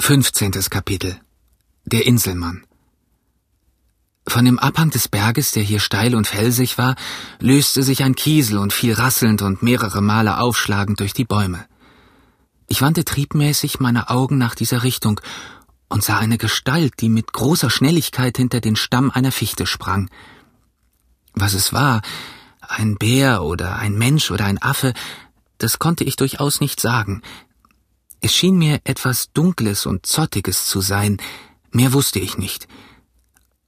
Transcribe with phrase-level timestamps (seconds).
[0.00, 1.20] Fünfzehntes Kapitel
[1.84, 2.64] Der Inselmann
[4.26, 6.94] Von dem Abhang des Berges, der hier steil und felsig war,
[7.40, 11.66] löste sich ein Kiesel und fiel rasselnd und mehrere Male aufschlagend durch die Bäume.
[12.68, 15.20] Ich wandte triebmäßig meine Augen nach dieser Richtung
[15.88, 20.08] und sah eine Gestalt, die mit großer Schnelligkeit hinter den Stamm einer Fichte sprang.
[21.34, 22.00] Was es war,
[22.60, 24.94] ein Bär oder ein Mensch oder ein Affe,
[25.58, 27.20] das konnte ich durchaus nicht sagen,
[28.20, 31.18] es schien mir etwas Dunkles und Zottiges zu sein,
[31.70, 32.66] mehr wusste ich nicht.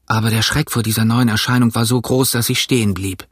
[0.07, 3.27] Aber der Schreck vor dieser neuen Erscheinung war so groß, dass ich stehen blieb.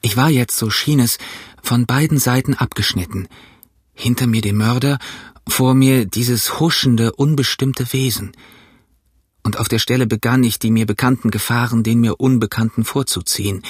[0.00, 1.18] Ich war jetzt, so schien es,
[1.62, 3.28] von beiden Seiten abgeschnitten.
[3.92, 4.98] Hinter mir der Mörder,
[5.46, 8.32] vor mir dieses huschende, unbestimmte Wesen.
[9.42, 13.62] Und auf der Stelle begann ich, die mir bekannten Gefahren den mir Unbekannten vorzuziehen.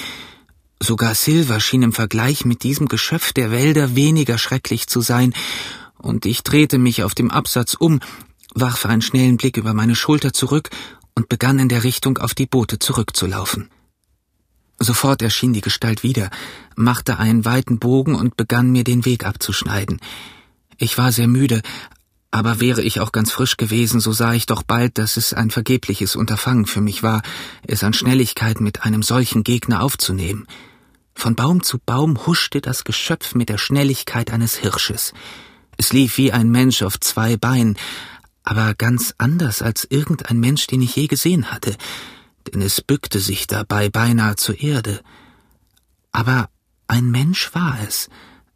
[0.79, 5.33] Sogar Silver schien im Vergleich mit diesem Geschöpf der Wälder weniger schrecklich zu sein,
[6.01, 7.99] und ich drehte mich auf dem Absatz um,
[8.53, 10.69] warf einen schnellen Blick über meine Schulter zurück
[11.15, 13.69] und begann in der Richtung auf die Boote zurückzulaufen.
[14.79, 16.29] Sofort erschien die Gestalt wieder,
[16.75, 19.99] machte einen weiten Bogen und begann mir den Weg abzuschneiden.
[20.77, 21.61] Ich war sehr müde,
[22.31, 25.51] aber wäre ich auch ganz frisch gewesen, so sah ich doch bald, dass es ein
[25.51, 27.21] vergebliches Unterfangen für mich war,
[27.67, 30.47] es an Schnelligkeit mit einem solchen Gegner aufzunehmen.
[31.13, 35.13] Von Baum zu Baum huschte das Geschöpf mit der Schnelligkeit eines Hirsches.
[35.81, 37.75] Es lief wie ein Mensch auf zwei Beinen,
[38.43, 41.75] aber ganz anders als irgendein Mensch, den ich je gesehen hatte,
[42.45, 45.01] denn es bückte sich dabei beinahe zur Erde.
[46.11, 46.51] Aber
[46.85, 48.09] ein Mensch war es,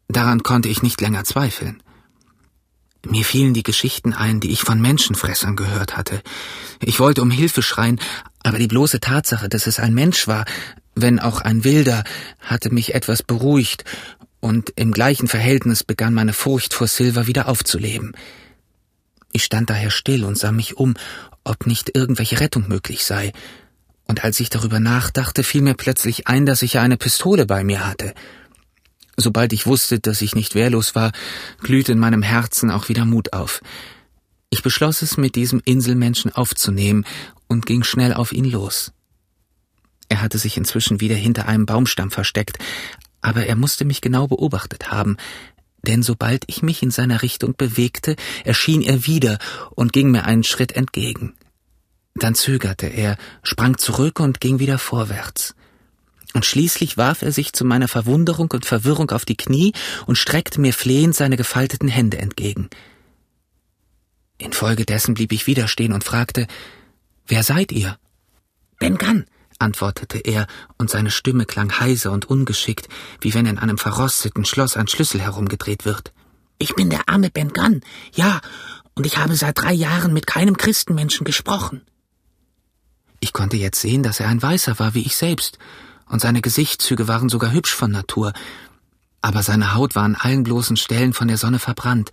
[0.07, 1.81] daran konnte ich nicht länger zweifeln.
[3.07, 6.21] Mir fielen die Geschichten ein, die ich von Menschenfressern gehört hatte.
[6.79, 7.99] Ich wollte um Hilfe schreien,
[8.43, 10.45] aber die bloße Tatsache, dass es ein Mensch war,
[10.93, 12.03] wenn auch ein Wilder,
[12.39, 13.83] hatte mich etwas beruhigt
[14.45, 18.15] und im gleichen Verhältnis begann meine Furcht vor Silver wieder aufzuleben.
[19.31, 20.93] Ich stand daher still und sah mich um,
[21.43, 23.33] ob nicht irgendwelche Rettung möglich sei,
[24.07, 27.63] und als ich darüber nachdachte, fiel mir plötzlich ein, dass ich ja eine Pistole bei
[27.63, 28.13] mir hatte.
[29.17, 31.11] Sobald ich wusste, dass ich nicht wehrlos war,
[31.63, 33.63] glühte in meinem Herzen auch wieder Mut auf.
[34.51, 37.03] Ich beschloss es, mit diesem Inselmenschen aufzunehmen
[37.47, 38.91] und ging schnell auf ihn los.
[40.07, 42.59] Er hatte sich inzwischen wieder hinter einem Baumstamm versteckt,
[43.25, 45.17] aber er musste mich genau beobachtet haben,
[45.87, 49.39] denn sobald ich mich in seiner Richtung bewegte, erschien er wieder
[49.71, 51.33] und ging mir einen Schritt entgegen.
[52.13, 55.55] Dann zögerte er, sprang zurück und ging wieder vorwärts.
[56.33, 59.73] Und schließlich warf er sich zu meiner Verwunderung und Verwirrung auf die Knie
[60.05, 62.69] und streckte mir flehend seine gefalteten Hände entgegen.
[64.37, 66.45] Infolgedessen blieb ich wieder stehen und fragte,
[67.25, 67.97] Wer seid ihr?
[68.77, 69.25] Ben Gunn,
[69.59, 72.87] antwortete er, und seine Stimme klang heiser und ungeschickt,
[73.21, 76.13] wie wenn in einem verrosteten Schloss ein Schlüssel herumgedreht wird.
[76.57, 77.81] Ich bin der arme Ben Gunn,
[78.13, 78.41] ja,
[78.95, 81.81] und ich habe seit drei Jahren mit keinem Christenmenschen gesprochen.
[83.19, 85.57] Ich konnte jetzt sehen, dass er ein Weißer war wie ich selbst,
[86.07, 88.33] und seine Gesichtszüge waren sogar hübsch von Natur,
[89.21, 92.11] aber seine Haut war an allen bloßen Stellen von der Sonne verbrannt,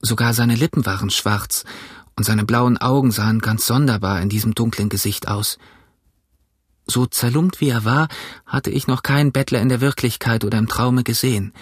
[0.00, 1.64] sogar seine Lippen waren schwarz,
[2.16, 5.58] und seine blauen Augen sahen ganz sonderbar in diesem dunklen Gesicht aus.
[6.94, 8.06] So zerlumpt wie er war,
[8.46, 11.52] hatte ich noch keinen Bettler in der Wirklichkeit oder im Traume gesehen.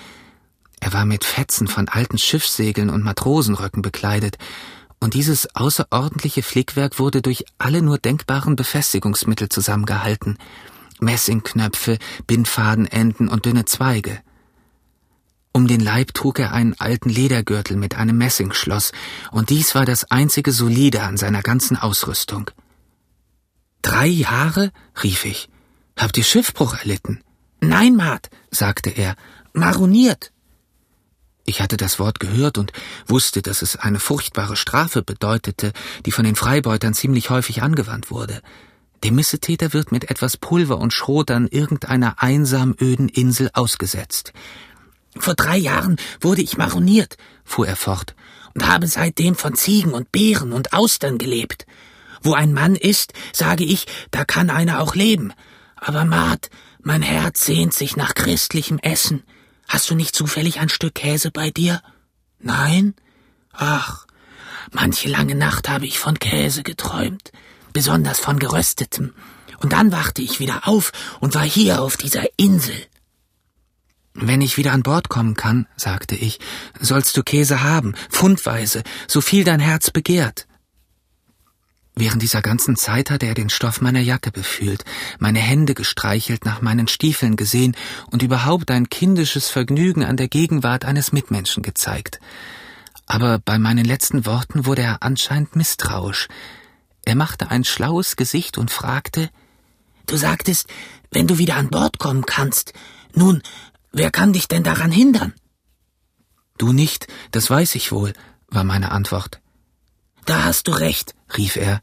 [0.78, 4.36] Er war mit Fetzen von alten Schiffssegeln und Matrosenröcken bekleidet,
[5.00, 10.36] und dieses außerordentliche Flickwerk wurde durch alle nur denkbaren Befestigungsmittel zusammengehalten.
[11.00, 14.20] Messingknöpfe, Bindfadenenden und dünne Zweige.
[15.54, 18.92] Um den Leib trug er einen alten Ledergürtel mit einem Messingschloss,
[19.30, 22.50] und dies war das einzige Solide an seiner ganzen Ausrüstung.
[24.02, 24.72] Drei Jahre?
[25.00, 25.48] rief ich.
[25.96, 27.20] Habt ihr Schiffbruch erlitten?
[27.60, 29.14] Nein, Mart, sagte er,
[29.52, 30.32] maroniert.
[31.44, 32.72] Ich hatte das Wort gehört und
[33.06, 35.72] wusste, dass es eine furchtbare Strafe bedeutete,
[36.04, 38.42] die von den Freibeutern ziemlich häufig angewandt wurde.
[39.04, 44.32] Der Missetäter wird mit etwas Pulver und Schrot an irgendeiner einsam öden Insel ausgesetzt.
[45.16, 48.16] Vor drei Jahren wurde ich maroniert, fuhr er fort,
[48.54, 51.66] und habe seitdem von Ziegen und Bären und Austern gelebt.
[52.22, 55.32] Wo ein Mann ist, sage ich, da kann einer auch leben.
[55.76, 59.22] Aber Mart, mein Herz sehnt sich nach christlichem Essen.
[59.68, 61.82] Hast du nicht zufällig ein Stück Käse bei dir?
[62.38, 62.94] Nein?
[63.52, 64.06] Ach,
[64.70, 67.32] manche lange Nacht habe ich von Käse geträumt,
[67.72, 69.14] besonders von geröstetem.
[69.58, 72.76] Und dann wachte ich wieder auf und war hier auf dieser Insel.
[74.14, 76.38] Wenn ich wieder an Bord kommen kann, sagte ich,
[76.80, 80.46] sollst du Käse haben, pfundweise, so viel dein Herz begehrt.
[81.94, 84.84] Während dieser ganzen Zeit hatte er den Stoff meiner Jacke befühlt,
[85.18, 87.76] meine Hände gestreichelt, nach meinen Stiefeln gesehen
[88.10, 92.18] und überhaupt ein kindisches Vergnügen an der Gegenwart eines Mitmenschen gezeigt.
[93.06, 96.28] Aber bei meinen letzten Worten wurde er anscheinend misstrauisch.
[97.04, 99.28] Er machte ein schlaues Gesicht und fragte
[100.06, 100.68] Du sagtest,
[101.10, 102.72] wenn du wieder an Bord kommen kannst.
[103.14, 103.42] Nun,
[103.92, 105.34] wer kann dich denn daran hindern?
[106.56, 108.14] Du nicht, das weiß ich wohl,
[108.48, 109.41] war meine Antwort.
[110.24, 111.80] Da hast du recht, rief er.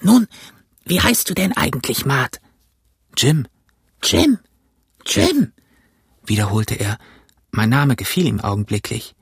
[0.00, 0.28] Nun,
[0.84, 2.40] wie heißt du denn eigentlich, Maat?
[3.16, 3.46] Jim.
[4.02, 4.38] Jim.
[5.06, 5.52] Jim,
[6.24, 6.98] wiederholte er.
[7.50, 9.14] Mein Name gefiel ihm augenblicklich.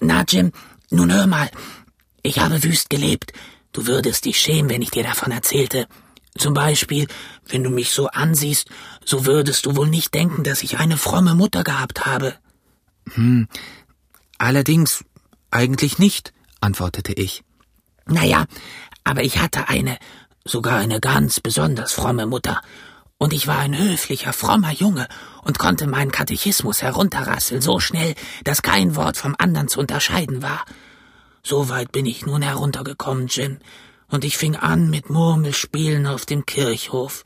[0.00, 0.52] Na, Jim,
[0.90, 1.50] nun hör mal.
[2.22, 3.32] Ich habe wüst gelebt.
[3.72, 5.88] Du würdest dich schämen, wenn ich dir davon erzählte.
[6.36, 7.08] Zum Beispiel,
[7.48, 8.68] wenn du mich so ansiehst,
[9.04, 12.34] so würdest du wohl nicht denken, dass ich eine fromme Mutter gehabt habe.
[13.14, 13.48] Hm,
[14.38, 15.04] allerdings
[15.50, 17.42] eigentlich nicht, antwortete ich.
[18.06, 18.46] Naja,
[19.04, 19.98] aber ich hatte eine,
[20.44, 22.60] sogar eine ganz besonders fromme Mutter,
[23.22, 25.06] und ich war ein höflicher, frommer Junge
[25.44, 30.64] und konnte meinen Katechismus herunterrasseln so schnell, dass kein Wort vom anderen zu unterscheiden war.
[31.44, 33.58] So weit bin ich nun heruntergekommen, Jim,
[34.08, 37.22] und ich fing an mit Murmelspielen auf dem Kirchhof.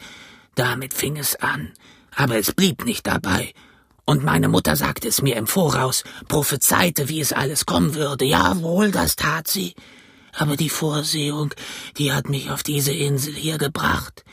[0.54, 1.72] Damit fing es an,
[2.14, 3.54] aber es blieb nicht dabei.
[4.04, 8.26] Und meine Mutter sagte es mir im Voraus, prophezeite, wie es alles kommen würde.
[8.26, 9.74] Jawohl, das tat sie.
[10.36, 11.54] Aber die Vorsehung,
[11.96, 14.24] die hat mich auf diese Insel hier gebracht.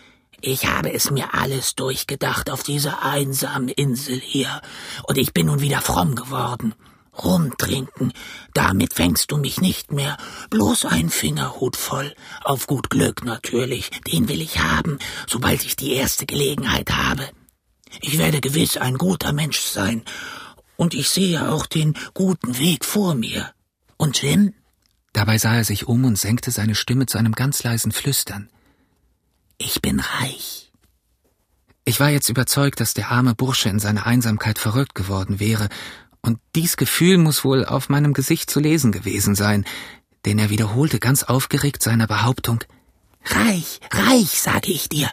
[0.42, 4.62] Ich habe es mir alles durchgedacht auf dieser einsamen Insel hier,
[5.04, 6.76] und ich bin nun wieder fromm geworden.
[7.18, 8.12] Rumtrinken,
[8.54, 10.18] damit fängst du mich nicht mehr.
[10.50, 12.14] Bloß ein Fingerhut voll.
[12.44, 17.30] Auf gut Glück natürlich, den will ich haben, sobald ich die erste Gelegenheit habe.
[18.02, 20.04] Ich werde gewiss ein guter Mensch sein,
[20.76, 23.54] und ich sehe auch den guten Weg vor mir.
[23.96, 24.54] Und Jim?
[25.14, 28.50] Dabei sah er sich um und senkte seine Stimme zu einem ganz leisen Flüstern.
[29.58, 30.72] Ich bin reich.
[31.86, 35.70] Ich war jetzt überzeugt, dass der arme Bursche in seiner Einsamkeit verrückt geworden wäre,
[36.26, 39.66] und dies Gefühl muss wohl auf meinem Gesicht zu lesen gewesen sein,
[40.26, 42.64] denn er wiederholte ganz aufgeregt seine Behauptung
[43.26, 45.10] Reich, reich, sage ich dir,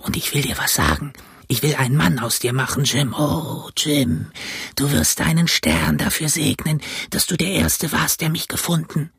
[0.00, 1.12] und ich will dir was sagen.
[1.48, 3.14] Ich will einen Mann aus dir machen, Jim.
[3.14, 4.30] Oh, Jim,
[4.76, 6.80] du wirst deinen Stern dafür segnen,
[7.10, 9.10] dass du der Erste warst, der mich gefunden.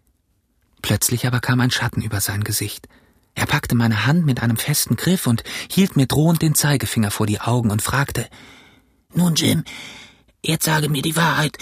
[0.85, 2.87] Plötzlich aber kam ein Schatten über sein Gesicht.
[3.33, 7.25] Er packte meine Hand mit einem festen Griff und hielt mir drohend den Zeigefinger vor
[7.25, 8.29] die Augen und fragte
[9.11, 9.63] Nun, Jim,
[10.43, 11.57] jetzt sage mir die Wahrheit.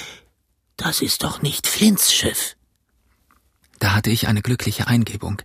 [0.75, 2.57] Das ist doch nicht Flints Schiff.
[3.79, 5.41] Da hatte ich eine glückliche Eingebung.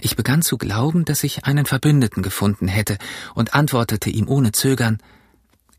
[0.00, 2.96] Ich begann zu glauben, dass ich einen Verbündeten gefunden hätte
[3.34, 4.98] und antwortete ihm ohne Zögern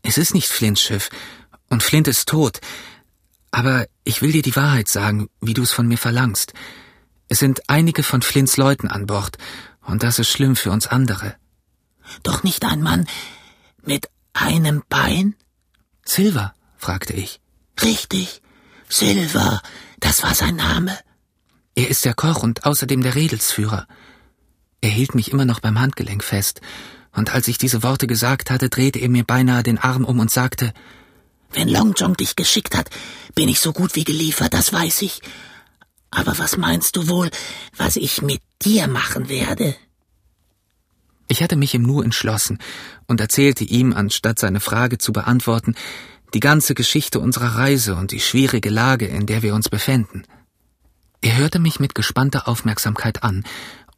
[0.02, 1.08] Es ist nicht Flints Schiff,
[1.70, 2.60] und Flint ist tot.
[3.50, 6.52] Aber ich will dir die Wahrheit sagen, wie du es von mir verlangst.
[7.28, 9.36] Es sind einige von Flints Leuten an Bord,
[9.82, 11.34] und das ist schlimm für uns andere.
[12.22, 13.06] Doch nicht ein Mann
[13.82, 15.34] mit einem Bein?
[16.04, 17.40] Silver, fragte ich.
[17.82, 18.42] Richtig,
[18.88, 19.62] Silver,
[20.00, 20.98] das war sein Name.
[21.74, 23.86] Er ist der Koch und außerdem der Redelsführer.
[24.80, 26.60] Er hielt mich immer noch beim Handgelenk fest,
[27.12, 30.30] und als ich diese Worte gesagt hatte, drehte er mir beinahe den Arm um und
[30.30, 30.72] sagte
[31.52, 32.90] Wenn Long John dich geschickt hat,
[33.34, 35.20] bin ich so gut wie geliefert, das weiß ich.
[36.10, 37.30] Aber was meinst du wohl,
[37.76, 39.76] was ich mit dir machen werde?
[41.28, 42.58] Ich hatte mich im Nu entschlossen
[43.06, 45.74] und erzählte ihm, anstatt seine Frage zu beantworten,
[46.34, 50.26] die ganze Geschichte unserer Reise und die schwierige Lage, in der wir uns befänden.
[51.20, 53.44] Er hörte mich mit gespannter Aufmerksamkeit an,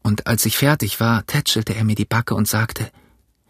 [0.03, 2.91] und als ich fertig war, tätschelte er mir die Backe und sagte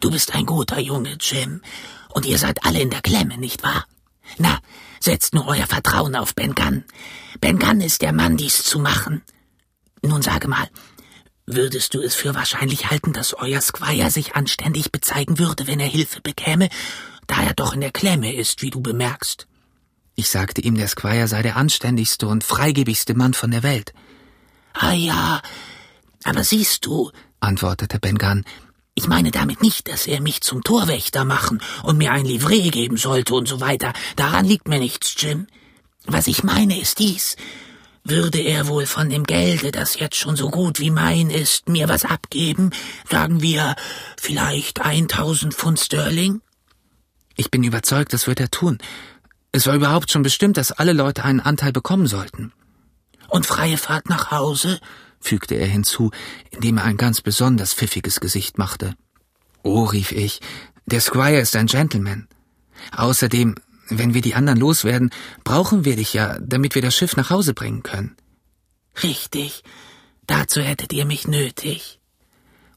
[0.01, 1.61] Du bist ein guter Junge, Jim,
[2.09, 3.87] und ihr seid alle in der Klemme, nicht wahr?
[4.39, 4.59] Na,
[5.01, 6.85] setzt nur euer Vertrauen auf Ben Gunn.
[7.41, 9.23] Ben Gunn ist der Mann, dies zu machen.
[10.03, 10.69] Nun sage mal,
[11.47, 15.89] würdest du es für wahrscheinlich halten, dass euer Squire sich anständig bezeigen würde, wenn er
[15.89, 16.69] Hilfe bekäme,
[17.27, 19.47] da er doch in der Klemme ist, wie du bemerkst?
[20.15, 23.95] Ich sagte ihm, der Squire sei der anständigste und freigebigste Mann von der Welt.
[24.73, 25.41] Ah ja,
[26.25, 27.11] aber siehst du,
[27.41, 28.45] antwortete Ben Gunn,
[29.01, 32.99] ich meine damit nicht, dass er mich zum Torwächter machen und mir ein Livret geben
[32.99, 33.95] sollte und so weiter.
[34.17, 35.47] Daran liegt mir nichts, Jim.
[36.05, 37.37] Was ich meine ist dies.
[38.05, 41.89] Würde er wohl von dem Gelde, das jetzt schon so gut wie mein ist, mir
[41.89, 42.73] was abgeben?
[43.09, 43.75] Sagen wir
[44.19, 46.43] vielleicht eintausend Pfund Sterling?
[47.37, 48.77] Ich bin überzeugt, das wird er tun.
[49.51, 52.53] Es war überhaupt schon bestimmt, dass alle Leute einen Anteil bekommen sollten.
[53.29, 54.79] Und freie Fahrt nach Hause?
[55.21, 56.11] Fügte er hinzu,
[56.51, 58.95] indem er ein ganz besonders pfiffiges Gesicht machte.
[59.63, 60.41] Oh, rief ich,
[60.87, 62.27] der Squire ist ein Gentleman.
[62.97, 63.55] Außerdem,
[63.89, 65.11] wenn wir die anderen loswerden,
[65.45, 68.17] brauchen wir dich ja, damit wir das Schiff nach Hause bringen können.
[69.03, 69.63] Richtig,
[70.27, 72.01] dazu hättet ihr mich nötig.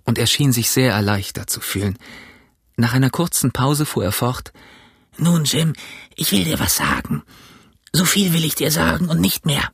[0.03, 1.97] Und er schien sich sehr erleichtert zu fühlen.
[2.75, 4.51] Nach einer kurzen Pause fuhr er fort
[5.17, 5.73] Nun, Jim,
[6.15, 7.23] ich will dir was sagen.
[7.93, 9.71] So viel will ich dir sagen und nicht mehr.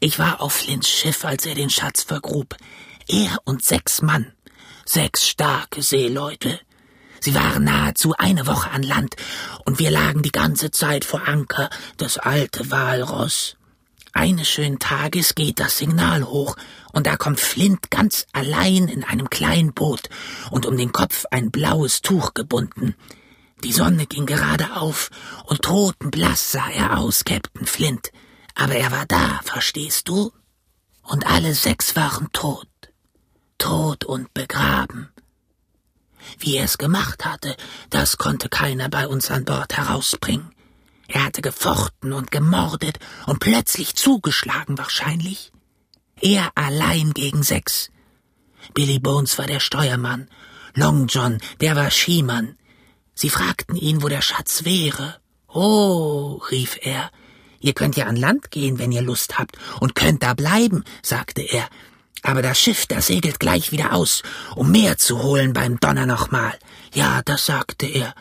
[0.00, 2.56] Ich war auf Flints Schiff, als er den Schatz vergrub.
[3.08, 4.32] Er und sechs Mann.
[4.84, 6.60] Sechs starke Seeleute.
[7.18, 9.16] Sie waren nahezu eine Woche an Land,
[9.64, 13.56] und wir lagen die ganze Zeit vor Anker, das alte Walross.
[14.12, 16.56] Eines schönen Tages geht das Signal hoch,
[16.92, 20.08] und da kommt Flint ganz allein in einem kleinen Boot
[20.52, 22.94] und um den Kopf ein blaues Tuch gebunden.
[23.64, 25.10] Die Sonne ging gerade auf,
[25.46, 28.12] und totenblass sah er aus, Captain Flint.
[28.58, 30.32] Aber er war da, verstehst du?
[31.02, 32.68] Und alle sechs waren tot.
[33.56, 35.10] Tot und begraben.
[36.40, 37.56] Wie er es gemacht hatte,
[37.88, 40.50] das konnte keiner bei uns an Bord herausbringen.
[41.06, 45.52] Er hatte gefochten und gemordet und plötzlich zugeschlagen wahrscheinlich.
[46.20, 47.90] Er allein gegen sechs.
[48.74, 50.28] Billy Bones war der Steuermann,
[50.74, 52.58] Long John, der war Schiemann.
[53.14, 55.20] Sie fragten ihn, wo der Schatz wäre.
[55.46, 57.12] Oh, rief er,
[57.60, 61.42] ihr könnt ja an Land gehen, wenn ihr Lust habt, und könnt da bleiben, sagte
[61.42, 61.68] er.
[62.22, 64.22] Aber das Schiff, das segelt gleich wieder aus,
[64.54, 66.58] um mehr zu holen beim Donner nochmal.
[66.92, 68.14] Ja, das sagte er.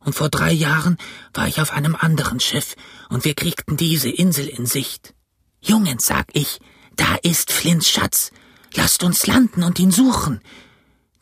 [0.00, 0.96] Und vor drei Jahren
[1.34, 2.76] war ich auf einem anderen Schiff,
[3.08, 5.14] und wir kriegten diese Insel in Sicht.
[5.60, 6.60] Jungens, sag ich,
[6.96, 8.32] da ist Flints Schatz.
[8.74, 10.40] Lasst uns landen und ihn suchen.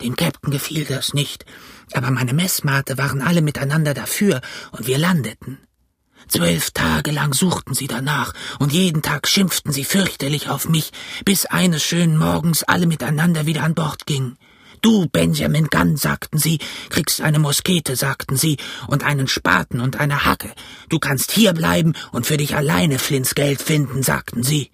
[0.01, 1.45] Dem Captain gefiel das nicht,
[1.93, 4.41] aber meine Messmate waren alle miteinander dafür,
[4.71, 5.59] und wir landeten.
[6.31, 10.91] Zwölf Tage lang suchten sie danach, und jeden Tag schimpften sie fürchterlich auf mich,
[11.25, 14.37] bis eines schönen Morgens alle miteinander wieder an Bord gingen.
[14.81, 16.59] Du, Benjamin Gunn, sagten sie,
[16.89, 18.55] kriegst eine Muskete, sagten sie,
[18.87, 20.53] und einen Spaten und eine Hacke.
[20.87, 24.71] Du kannst hier bleiben und für dich alleine Flints Geld finden, sagten sie.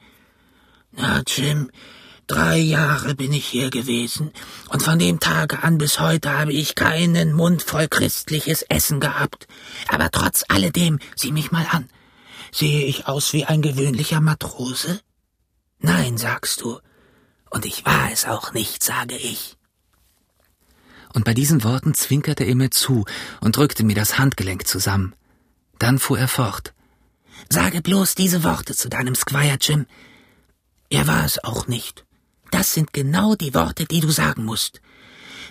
[0.92, 1.72] Na, Jim,
[2.28, 4.32] drei Jahre bin ich hier gewesen,
[4.70, 9.48] und von dem Tage an bis heute habe ich keinen Mund voll christliches Essen gehabt.
[9.88, 11.90] Aber trotz alledem, sieh mich mal an.
[12.52, 15.00] Sehe ich aus wie ein gewöhnlicher Matrose?
[15.80, 16.80] Nein, sagst du.
[17.50, 19.58] Und ich war es auch nicht, sage ich.
[21.14, 23.06] Und bei diesen Worten zwinkerte er mir zu
[23.42, 25.16] und drückte mir das Handgelenk zusammen.
[25.80, 26.74] Dann fuhr er fort.
[27.50, 29.86] Sage bloß diese Worte zu deinem Squire, Jim.
[30.90, 32.07] Er war es auch nicht.
[32.52, 34.82] Das sind genau die Worte, die du sagen musst.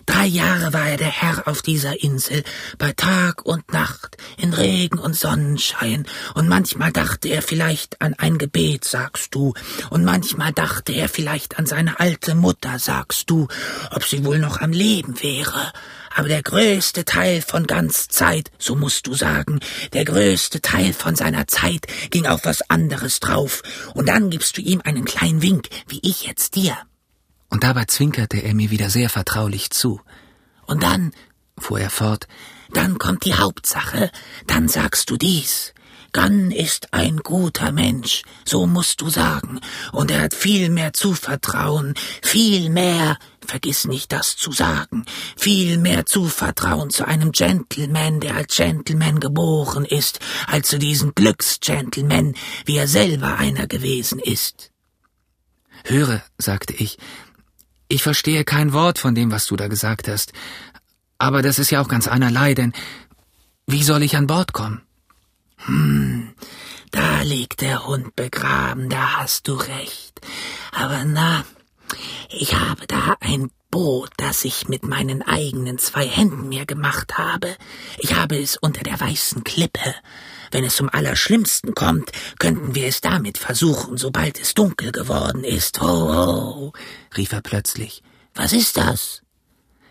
[0.07, 2.45] Drei Jahre war er der Herr auf dieser Insel,
[2.79, 8.39] bei Tag und Nacht, in Regen und Sonnenschein, und manchmal dachte er vielleicht an ein
[8.39, 9.53] Gebet, sagst du,
[9.91, 13.49] und manchmal dachte er vielleicht an seine alte Mutter, sagst du,
[13.91, 15.73] ob sie wohl noch am Leben wäre.
[16.17, 19.61] Aber der größte Teil von ganz Zeit, so musst du sagen,
[19.93, 24.63] der größte Teil von seiner Zeit ging auf was anderes drauf, und dann gibst du
[24.63, 26.75] ihm einen kleinen Wink, wie ich jetzt dir.
[27.51, 30.01] Und dabei zwinkerte er mir wieder sehr vertraulich zu.
[30.65, 31.13] Und dann,
[31.59, 32.27] fuhr er fort,
[32.73, 34.11] dann kommt die Hauptsache,
[34.47, 35.75] dann sagst du dies.
[36.13, 39.61] Gunn ist ein guter Mensch, so musst du sagen,
[39.93, 45.05] und er hat viel mehr Zuvertrauen, viel mehr, vergiss nicht das zu sagen,
[45.37, 52.35] viel mehr Zuvertrauen zu einem Gentleman, der als Gentleman geboren ist, als zu diesem Glücksgentleman,
[52.65, 54.71] wie er selber einer gewesen ist.
[55.85, 56.99] Höre, sagte ich,
[57.89, 60.33] ich verstehe kein Wort von dem, was du da gesagt hast.
[61.19, 62.73] Aber das ist ja auch ganz einerlei, denn
[63.67, 64.86] wie soll ich an Bord kommen?
[65.67, 66.35] Hm,
[66.93, 70.21] da liegt der Hund begraben, da hast du recht.
[70.73, 71.45] Aber na,
[72.31, 77.57] ich habe da ein Boot, das ich mit meinen eigenen zwei Händen mir gemacht habe.
[77.99, 79.95] Ich habe es unter der weißen Klippe.
[80.53, 85.81] Wenn es zum Allerschlimmsten kommt, könnten wir es damit versuchen, sobald es dunkel geworden ist.
[85.81, 86.73] Ho, ho,
[87.17, 88.03] rief er plötzlich.
[88.35, 89.23] Was ist das?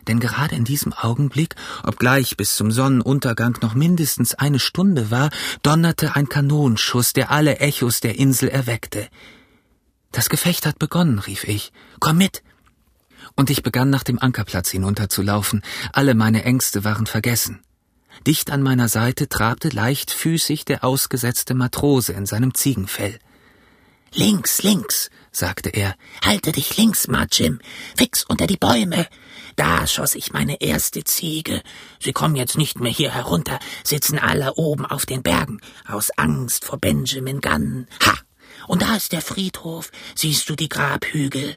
[0.08, 5.30] Denn gerade in diesem Augenblick, obgleich bis zum Sonnenuntergang noch mindestens eine Stunde war,
[5.64, 9.08] donnerte ein Kanonenschuss, der alle Echos der Insel erweckte.
[10.12, 11.74] Das Gefecht hat begonnen, rief ich.
[12.00, 12.44] Komm mit!
[13.36, 15.62] Und ich begann nach dem Ankerplatz hinunterzulaufen.
[15.92, 17.62] Alle meine Ängste waren vergessen.
[18.26, 23.20] Dicht an meiner Seite trabte leichtfüßig der ausgesetzte Matrose in seinem Ziegenfell.
[24.14, 25.96] Links, links, sagte er.
[26.24, 27.60] Halte dich links, Marjim.
[27.96, 29.08] Fix unter die Bäume.
[29.56, 31.62] Da schoss ich meine erste Ziege.
[32.00, 36.65] Sie kommen jetzt nicht mehr hier herunter, sitzen alle oben auf den Bergen, aus Angst
[36.65, 37.88] vor Benjamin Gunn.
[38.06, 38.13] Ha!
[38.68, 39.92] Und da ist der Friedhof.
[40.15, 41.56] Siehst du die Grabhügel?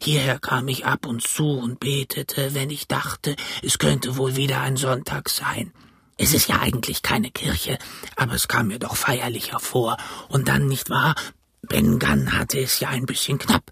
[0.00, 4.60] Hierher kam ich ab und zu und betete, wenn ich dachte, es könnte wohl wieder
[4.60, 5.72] ein Sonntag sein.
[6.16, 7.78] Es ist ja eigentlich keine Kirche,
[8.16, 9.96] aber es kam mir doch feierlicher vor.
[10.28, 11.14] Und dann, nicht wahr?
[11.62, 13.70] Ben Gunn hatte es ja ein bisschen knapp.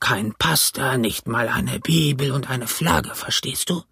[0.00, 3.82] Kein Pasta, nicht mal eine Bibel und eine Flagge, verstehst du?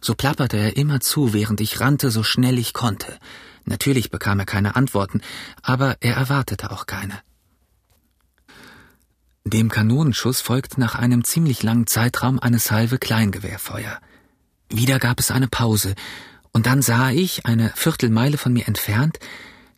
[0.00, 3.18] So plapperte er immer zu, während ich rannte, so schnell ich konnte.
[3.64, 5.20] Natürlich bekam er keine Antworten,
[5.62, 7.20] aber er erwartete auch keine.
[9.44, 13.98] Dem Kanonenschuss folgt nach einem ziemlich langen Zeitraum eine Salve Kleingewehrfeuer.
[14.70, 15.94] Wieder gab es eine Pause,
[16.52, 19.18] und dann sah ich, eine Viertelmeile von mir entfernt,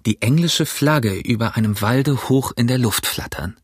[0.06, 3.56] die englische Flagge über einem Walde hoch in der Luft flattern.